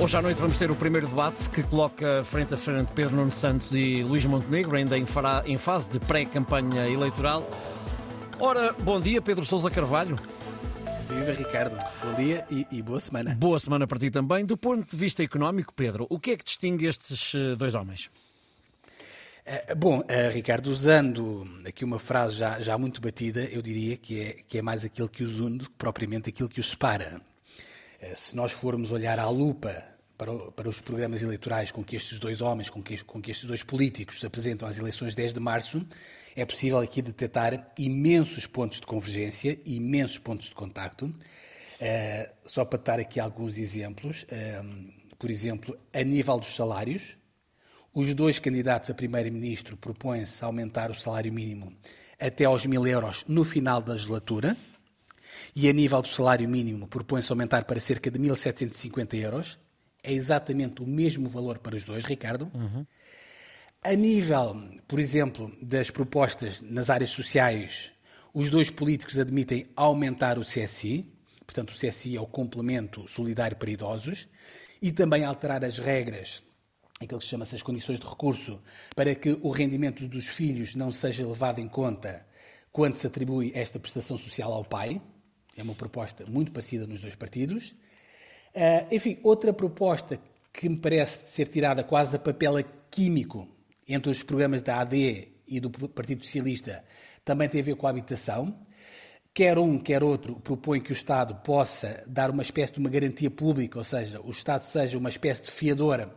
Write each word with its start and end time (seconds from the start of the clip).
Hoje 0.00 0.16
à 0.16 0.20
noite 0.20 0.38
vamos 0.40 0.58
ter 0.58 0.70
o 0.72 0.74
primeiro 0.74 1.06
debate 1.06 1.48
que 1.50 1.62
coloca 1.62 2.20
frente 2.24 2.52
a 2.52 2.56
frente 2.56 2.92
Pedro 2.94 3.14
Nuno 3.14 3.30
Santos 3.30 3.72
e 3.72 4.02
Luís 4.02 4.26
Montenegro, 4.26 4.76
ainda 4.76 4.98
em, 4.98 5.06
fará, 5.06 5.44
em 5.46 5.56
fase 5.56 5.88
de 5.88 6.00
pré-campanha 6.00 6.88
eleitoral. 6.88 7.48
Ora, 8.40 8.72
bom 8.72 9.00
dia, 9.00 9.22
Pedro 9.22 9.44
Sousa 9.44 9.70
Carvalho. 9.70 10.16
Viva 11.08 11.32
Ricardo, 11.32 11.78
bom 12.02 12.14
dia 12.14 12.44
e, 12.50 12.66
e, 12.72 12.82
boa 12.82 12.98
semana. 12.98 13.36
Boa 13.36 13.58
semana 13.58 13.86
para 13.86 13.98
ti 14.00 14.10
também. 14.10 14.44
Do 14.44 14.56
ponto 14.56 14.90
de 14.90 14.96
vista 14.96 15.22
económico, 15.22 15.72
Pedro, 15.72 16.08
o 16.10 16.18
que 16.18 16.32
é 16.32 16.36
que 16.36 16.44
distingue 16.44 16.86
estes 16.86 17.32
eh, 17.32 17.54
dois 17.54 17.76
homens? 17.76 18.10
Uh, 19.46 19.76
bom, 19.76 20.00
uh, 20.00 20.32
Ricardo, 20.32 20.66
usando 20.68 21.46
aqui 21.64 21.84
uma 21.84 22.00
frase 22.00 22.36
já, 22.36 22.58
já 22.58 22.76
muito 22.76 23.00
batida, 23.00 23.44
eu 23.44 23.62
diria 23.62 23.96
que 23.96 24.20
é, 24.20 24.36
que 24.48 24.58
é 24.58 24.62
mais 24.62 24.84
aquilo 24.84 25.08
que 25.08 25.22
os 25.22 25.38
une 25.38 25.58
do 25.58 25.64
que 25.66 25.76
propriamente 25.78 26.30
aquilo 26.30 26.48
que 26.48 26.58
os 26.58 26.70
separa. 26.70 27.20
Uh, 28.04 28.14
se 28.14 28.36
nós 28.36 28.52
formos 28.52 28.92
olhar 28.92 29.18
à 29.18 29.28
lupa 29.28 29.84
para, 30.16 30.32
para, 30.52 30.68
os 30.68 30.80
programas 30.80 31.22
eleitorais 31.22 31.70
com 31.70 31.82
que 31.82 31.96
estes 31.96 32.18
dois 32.18 32.40
homens, 32.40 32.70
com 32.70 32.82
que, 32.82 33.02
com 33.04 33.20
que 33.20 33.30
estes 33.30 33.46
dois 33.46 33.62
políticos 33.62 34.20
se 34.20 34.26
apresentam 34.26 34.68
às 34.68 34.78
eleições 34.78 35.10
de 35.10 35.16
10 35.16 35.34
de 35.34 35.40
março, 35.40 35.84
é 36.36 36.44
possível 36.44 36.78
aqui 36.78 37.02
detectar 37.02 37.66
imensos 37.78 38.46
pontos 38.46 38.80
de 38.80 38.86
convergência, 38.86 39.58
imensos 39.64 40.18
pontos 40.18 40.48
de 40.48 40.54
contacto. 40.54 41.06
Uh, 41.06 42.32
só 42.44 42.64
para 42.64 42.78
dar 42.78 43.00
aqui 43.00 43.18
alguns 43.18 43.58
exemplos, 43.58 44.24
uh, 44.24 45.16
por 45.18 45.30
exemplo, 45.30 45.76
a 45.92 46.02
nível 46.02 46.38
dos 46.38 46.54
salários, 46.54 47.16
os 47.92 48.12
dois 48.14 48.38
candidatos 48.38 48.90
a 48.90 48.94
primeiro-ministro 48.94 49.76
propõem-se 49.76 50.44
aumentar 50.44 50.90
o 50.90 50.94
salário 50.94 51.32
mínimo 51.32 51.72
até 52.18 52.44
aos 52.44 52.66
mil 52.66 52.86
euros 52.86 53.24
no 53.28 53.44
final 53.44 53.80
da 53.80 53.92
legislatura, 53.92 54.56
e 55.54 55.68
a 55.68 55.72
nível 55.72 56.00
do 56.02 56.08
salário 56.08 56.48
mínimo 56.48 56.86
propõe-se 56.86 57.30
aumentar 57.32 57.64
para 57.64 57.80
cerca 57.80 58.10
de 58.10 58.18
1.750 58.18 59.14
euros. 59.14 59.58
É 60.02 60.12
exatamente 60.12 60.82
o 60.82 60.86
mesmo 60.86 61.28
valor 61.28 61.58
para 61.58 61.76
os 61.76 61.84
dois, 61.84 62.04
Ricardo. 62.04 62.50
Uhum. 62.54 62.86
A 63.82 63.94
nível, 63.94 64.62
por 64.88 64.98
exemplo, 64.98 65.52
das 65.60 65.90
propostas 65.90 66.60
nas 66.60 66.88
áreas 66.88 67.10
sociais, 67.10 67.92
os 68.32 68.50
dois 68.50 68.70
políticos 68.70 69.18
admitem 69.18 69.66
aumentar 69.76 70.38
o 70.38 70.42
CSI, 70.42 71.06
portanto, 71.46 71.70
o 71.70 71.74
CSI 71.74 72.16
é 72.16 72.20
o 72.20 72.26
complemento 72.26 73.06
solidário 73.06 73.56
para 73.56 73.70
idosos, 73.70 74.26
e 74.80 74.90
também 74.90 75.24
alterar 75.24 75.64
as 75.64 75.78
regras, 75.78 76.42
aquilo 77.00 77.20
que 77.20 77.26
chama-se 77.26 77.54
as 77.54 77.62
condições 77.62 78.00
de 78.00 78.06
recurso, 78.06 78.60
para 78.96 79.14
que 79.14 79.38
o 79.42 79.50
rendimento 79.50 80.08
dos 80.08 80.28
filhos 80.28 80.74
não 80.74 80.90
seja 80.90 81.26
levado 81.26 81.60
em 81.60 81.68
conta 81.68 82.26
quando 82.72 82.94
se 82.94 83.06
atribui 83.06 83.52
esta 83.54 83.78
prestação 83.78 84.18
social 84.18 84.52
ao 84.52 84.64
pai. 84.64 85.00
É 85.56 85.62
uma 85.62 85.74
proposta 85.74 86.24
muito 86.26 86.52
parecida 86.52 86.86
nos 86.86 87.00
dois 87.00 87.14
partidos. 87.14 87.70
Uh, 88.54 88.86
enfim, 88.92 89.18
outra 89.22 89.52
proposta 89.52 90.18
que 90.52 90.68
me 90.68 90.76
parece 90.76 91.28
ser 91.28 91.48
tirada 91.48 91.82
quase 91.82 92.16
a 92.16 92.18
papel 92.18 92.54
químico 92.90 93.48
entre 93.88 94.10
os 94.10 94.22
programas 94.22 94.62
da 94.62 94.80
AD 94.80 95.28
e 95.46 95.60
do 95.60 95.70
Partido 95.70 96.24
Socialista 96.24 96.84
também 97.24 97.48
tem 97.48 97.60
a 97.60 97.64
ver 97.64 97.74
com 97.74 97.86
a 97.86 97.90
habitação. 97.90 98.56
Quer 99.32 99.58
um, 99.58 99.78
quer 99.78 100.04
outro, 100.04 100.36
propõe 100.36 100.80
que 100.80 100.92
o 100.92 100.94
Estado 100.94 101.34
possa 101.42 102.04
dar 102.06 102.30
uma 102.30 102.42
espécie 102.42 102.74
de 102.74 102.78
uma 102.78 102.88
garantia 102.88 103.30
pública, 103.30 103.78
ou 103.78 103.84
seja, 103.84 104.20
o 104.20 104.30
Estado 104.30 104.60
seja 104.60 104.96
uma 104.96 105.08
espécie 105.08 105.42
de 105.42 105.50
fiadora 105.50 106.14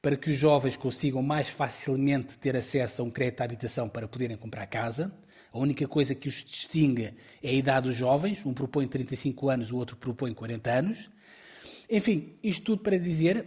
para 0.00 0.16
que 0.16 0.30
os 0.30 0.36
jovens 0.36 0.76
consigam 0.76 1.22
mais 1.22 1.48
facilmente 1.48 2.38
ter 2.38 2.56
acesso 2.56 3.02
a 3.02 3.04
um 3.04 3.10
crédito 3.10 3.38
de 3.38 3.42
habitação 3.42 3.88
para 3.88 4.08
poderem 4.08 4.36
comprar 4.36 4.66
casa. 4.66 5.12
A 5.54 5.58
única 5.58 5.88
coisa 5.88 6.14
que 6.14 6.28
os 6.28 6.44
distingue 6.44 7.14
é 7.42 7.48
a 7.48 7.52
idade 7.52 7.86
dos 7.86 7.96
jovens, 7.96 8.44
um 8.44 8.52
propõe 8.52 8.86
35 8.86 9.48
anos, 9.48 9.70
o 9.70 9.76
outro 9.76 9.96
propõe 9.96 10.34
40 10.34 10.70
anos. 10.70 11.10
Enfim, 11.88 12.34
isto 12.42 12.64
tudo 12.64 12.82
para 12.82 12.98
dizer 12.98 13.46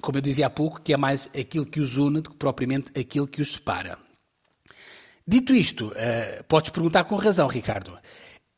como 0.00 0.18
eu 0.18 0.22
dizia 0.22 0.46
há 0.46 0.50
pouco, 0.50 0.80
que 0.80 0.92
é 0.92 0.96
mais 0.96 1.28
aquilo 1.38 1.66
que 1.66 1.80
os 1.80 1.96
une 1.96 2.20
do 2.20 2.30
que 2.30 2.36
propriamente 2.36 2.98
aquilo 2.98 3.26
que 3.26 3.42
os 3.42 3.52
separa. 3.52 3.98
Dito 5.26 5.52
isto, 5.52 5.88
uh, 5.88 6.44
podes 6.44 6.70
perguntar 6.70 7.04
com 7.04 7.14
razão, 7.16 7.46
Ricardo. 7.48 7.98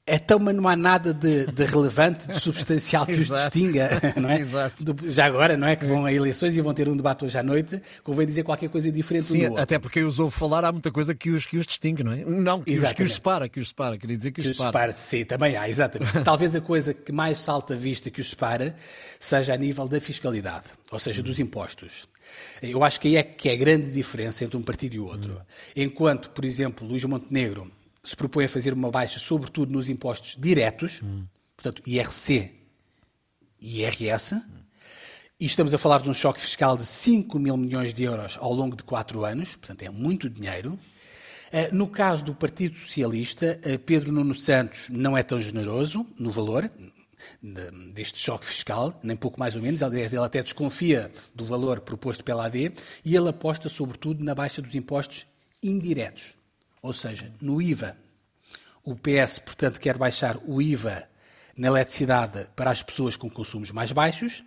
Então, 0.06 0.38
mas 0.40 0.54
não 0.54 0.66
há 0.66 0.74
nada 0.74 1.14
de, 1.14 1.46
de 1.46 1.64
relevante, 1.64 2.26
de 2.26 2.34
substancial 2.40 3.06
que 3.06 3.12
os 3.12 3.28
distinga, 3.28 3.90
não 4.16 4.28
é? 4.28 4.40
Exato. 4.40 4.82
Do, 4.82 5.10
já 5.10 5.26
agora, 5.26 5.56
não 5.56 5.68
é? 5.68 5.76
Que 5.76 5.86
vão 5.86 6.04
a 6.04 6.12
eleições 6.12 6.56
e 6.56 6.60
vão 6.60 6.74
ter 6.74 6.88
um 6.88 6.96
debate 6.96 7.24
hoje 7.24 7.38
à 7.38 7.42
noite, 7.42 7.80
convém 8.02 8.26
dizer 8.26 8.42
qualquer 8.42 8.68
coisa 8.68 8.90
diferente 8.90 9.26
Sim, 9.26 9.38
do 9.38 9.44
outro. 9.44 9.62
até 9.62 9.78
porque 9.78 10.02
os 10.02 10.18
ouvo 10.18 10.30
falar, 10.36 10.64
há 10.64 10.72
muita 10.72 10.90
coisa 10.90 11.14
que 11.14 11.30
os, 11.30 11.46
que 11.46 11.56
os 11.56 11.66
distingue, 11.66 12.02
não 12.02 12.12
é? 12.12 12.24
Não, 12.24 12.60
que 12.60 12.74
os, 12.74 12.92
que 12.92 13.02
os 13.02 13.14
separa, 13.14 13.48
que 13.48 13.60
os 13.60 13.68
separa, 13.68 13.96
queria 13.96 14.16
dizer 14.16 14.32
que 14.32 14.40
os 14.40 14.46
que 14.48 14.54
separa. 14.54 14.72
separa. 14.72 14.92
Sim, 14.96 15.24
também 15.24 15.56
há, 15.56 15.68
exatamente. 15.68 16.20
Talvez 16.24 16.56
a 16.56 16.60
coisa 16.60 16.92
que 16.92 17.12
mais 17.12 17.38
salta 17.38 17.74
à 17.74 17.76
vista 17.76 18.10
que 18.10 18.20
os 18.20 18.30
separa 18.30 18.74
seja 19.18 19.54
a 19.54 19.56
nível 19.56 19.86
da 19.86 20.00
fiscalidade, 20.00 20.66
ou 20.90 20.98
seja, 20.98 21.22
dos 21.22 21.38
impostos. 21.38 22.08
Eu 22.60 22.82
acho 22.82 23.00
que 23.00 23.08
aí 23.08 23.16
é 23.16 23.22
que 23.22 23.48
é 23.48 23.52
a 23.52 23.56
grande 23.56 23.90
diferença 23.90 24.44
entre 24.44 24.56
um 24.56 24.62
partido 24.62 24.94
e 24.94 24.98
o 24.98 25.06
outro. 25.06 25.34
Hum. 25.34 25.72
Enquanto, 25.76 26.30
por 26.30 26.44
exemplo, 26.44 26.86
Luís 26.86 27.04
Montenegro 27.04 27.70
se 28.02 28.16
propõe 28.16 28.44
a 28.44 28.48
fazer 28.48 28.72
uma 28.72 28.90
baixa, 28.90 29.18
sobretudo 29.18 29.72
nos 29.72 29.88
impostos 29.88 30.36
diretos, 30.38 31.00
hum. 31.02 31.24
portanto, 31.56 31.82
IRC 31.86 32.50
e 33.60 33.82
IRS, 33.82 34.34
hum. 34.34 34.42
e 35.38 35.44
estamos 35.44 35.74
a 35.74 35.78
falar 35.78 36.00
de 36.00 36.08
um 36.08 36.14
choque 36.14 36.40
fiscal 36.40 36.76
de 36.76 36.86
5 36.86 37.38
mil 37.38 37.56
milhões 37.56 37.92
de 37.92 38.04
euros 38.04 38.38
ao 38.40 38.52
longo 38.52 38.76
de 38.76 38.82
quatro 38.82 39.24
anos, 39.24 39.56
portanto, 39.56 39.82
é 39.82 39.90
muito 39.90 40.30
dinheiro. 40.30 40.78
Eh, 41.52 41.70
no 41.72 41.88
caso 41.88 42.24
do 42.24 42.34
Partido 42.34 42.76
Socialista, 42.76 43.58
eh, 43.62 43.76
Pedro 43.76 44.12
Nuno 44.12 44.34
Santos 44.34 44.88
não 44.88 45.18
é 45.18 45.22
tão 45.22 45.40
generoso 45.40 46.06
no 46.18 46.30
valor 46.30 46.70
deste 47.92 48.18
choque 48.18 48.46
fiscal, 48.46 48.98
nem 49.02 49.14
pouco 49.14 49.38
mais 49.38 49.54
ou 49.54 49.60
menos. 49.60 49.82
Aliás, 49.82 50.14
ele 50.14 50.24
até 50.24 50.42
desconfia 50.42 51.10
do 51.34 51.44
valor 51.44 51.80
proposto 51.80 52.24
pela 52.24 52.46
AD 52.46 52.72
e 53.04 53.14
ele 53.14 53.28
aposta, 53.28 53.68
sobretudo, 53.68 54.24
na 54.24 54.34
baixa 54.34 54.62
dos 54.62 54.74
impostos 54.74 55.26
indiretos 55.62 56.34
ou 56.82 56.92
seja, 56.92 57.32
no 57.40 57.60
IVA. 57.60 57.96
O 58.82 58.96
PS, 58.96 59.38
portanto, 59.38 59.80
quer 59.80 59.96
baixar 59.98 60.38
o 60.46 60.60
IVA 60.60 61.04
na 61.56 61.68
eletricidade 61.68 62.46
para 62.56 62.70
as 62.70 62.82
pessoas 62.82 63.16
com 63.16 63.28
consumos 63.28 63.70
mais 63.70 63.92
baixos 63.92 64.42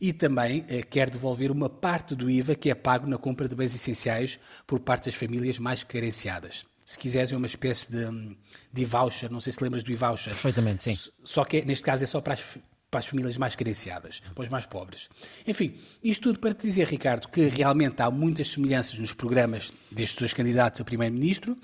e 0.00 0.12
também 0.12 0.64
eh, 0.68 0.82
quer 0.82 1.08
devolver 1.08 1.50
uma 1.50 1.68
parte 1.68 2.14
do 2.14 2.30
IVA 2.30 2.54
que 2.54 2.70
é 2.70 2.74
pago 2.74 3.06
na 3.06 3.18
compra 3.18 3.48
de 3.48 3.54
bens 3.54 3.74
essenciais 3.74 4.38
por 4.66 4.80
parte 4.80 5.06
das 5.06 5.14
famílias 5.14 5.58
mais 5.58 5.84
carenciadas. 5.84 6.64
Se 6.84 6.98
quiseres, 6.98 7.32
é 7.32 7.36
uma 7.36 7.46
espécie 7.46 7.90
de, 7.92 8.36
de 8.72 8.84
voucher, 8.84 9.30
não 9.30 9.40
sei 9.40 9.52
se 9.52 9.62
lembras 9.62 9.82
do 9.82 9.92
e-voucher. 9.92 10.32
Perfeitamente, 10.32 10.84
sim. 10.84 11.10
Só 11.22 11.44
que, 11.44 11.64
neste 11.64 11.84
caso, 11.84 12.02
é 12.02 12.06
só 12.06 12.20
para 12.20 12.34
as, 12.34 12.58
para 12.90 12.98
as 12.98 13.06
famílias 13.06 13.36
mais 13.36 13.54
carenciadas, 13.54 14.20
para 14.34 14.42
os 14.42 14.48
mais 14.48 14.66
pobres. 14.66 15.08
Enfim, 15.46 15.74
isto 16.02 16.24
tudo 16.24 16.40
para 16.40 16.52
te 16.52 16.66
dizer, 16.66 16.88
Ricardo, 16.88 17.28
que 17.28 17.48
realmente 17.48 18.02
há 18.02 18.10
muitas 18.10 18.48
semelhanças 18.48 18.98
nos 18.98 19.12
programas 19.12 19.72
destes 19.90 20.18
dois 20.18 20.34
candidatos 20.34 20.80
a 20.80 20.84
primeiro-ministro, 20.84 21.56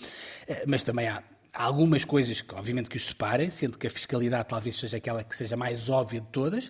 eh, 0.46 0.64
mas 0.66 0.82
também 0.82 1.08
há 1.08 1.22
algumas 1.56 2.04
coisas 2.04 2.42
que, 2.42 2.54
obviamente, 2.54 2.88
que 2.88 2.96
os 2.96 3.06
separem, 3.06 3.50
sendo 3.50 3.78
que 3.78 3.86
a 3.86 3.90
fiscalidade 3.90 4.48
talvez 4.48 4.78
seja 4.78 4.98
aquela 4.98 5.24
que 5.24 5.34
seja 5.34 5.56
mais 5.56 5.88
óbvia 5.88 6.20
de 6.20 6.26
todas. 6.28 6.64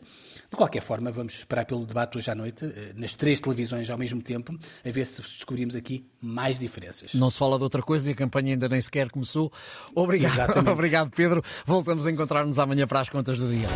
De 0.48 0.56
qualquer 0.56 0.80
forma, 0.80 1.10
vamos 1.10 1.34
esperar 1.34 1.66
pelo 1.66 1.84
debate 1.84 2.16
hoje 2.16 2.30
à 2.30 2.34
noite, 2.34 2.64
eh, 2.64 2.92
nas 2.94 3.14
três 3.14 3.40
televisões 3.40 3.90
ao 3.90 3.98
mesmo 3.98 4.22
tempo, 4.22 4.56
a 4.84 4.90
ver 4.90 5.04
se 5.04 5.20
descobrimos 5.20 5.74
aqui 5.74 6.06
mais 6.20 6.58
diferenças. 6.58 7.14
Não 7.14 7.28
se 7.28 7.38
fala 7.38 7.58
de 7.58 7.64
outra 7.64 7.82
coisa 7.82 8.08
e 8.08 8.12
a 8.12 8.16
campanha 8.16 8.54
ainda 8.54 8.68
nem 8.68 8.80
sequer 8.80 9.10
começou. 9.10 9.52
Obrigado, 9.94 10.56
obrigado 10.70 11.10
Pedro. 11.10 11.42
Voltamos 11.66 12.06
a 12.06 12.10
encontrar-nos 12.10 12.58
amanhã 12.58 12.86
para 12.86 13.00
as 13.00 13.08
contas 13.08 13.38
do 13.38 13.48
dia. 13.48 13.68